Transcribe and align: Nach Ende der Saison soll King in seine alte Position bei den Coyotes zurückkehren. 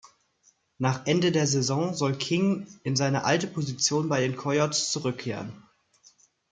Nach 0.79 1.05
Ende 1.05 1.31
der 1.31 1.45
Saison 1.45 1.93
soll 1.93 2.15
King 2.15 2.65
in 2.81 2.95
seine 2.95 3.23
alte 3.23 3.45
Position 3.45 4.09
bei 4.09 4.19
den 4.21 4.35
Coyotes 4.35 4.89
zurückkehren. 4.89 5.53